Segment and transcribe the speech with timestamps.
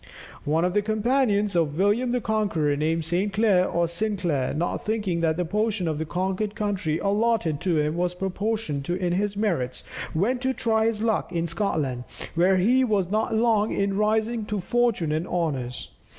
[0.45, 5.21] One of the companions of William the Conqueror, named Saint Clair or Sinclair, not thinking
[5.21, 9.83] that the portion of the conquered country allotted to him was proportioned to his merits,
[10.15, 14.57] went to try his luck in Scotland, where he was not long in rising to
[14.59, 15.91] fortune and honours.